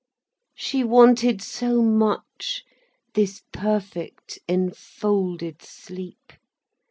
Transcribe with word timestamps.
She 0.55 0.83
wanted 0.83 1.43
so 1.43 1.83
much 1.83 2.63
this 3.13 3.43
perfect 3.53 4.39
enfolded 4.49 5.61
sleep. 5.61 6.33